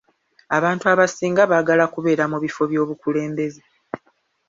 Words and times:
Abantu 0.57 0.83
abasinga 0.93 1.41
baagala 1.51 1.83
kubeera 1.93 2.23
mu 2.31 2.37
bifo 2.43 2.61
by'obukulembeze. 2.69 3.61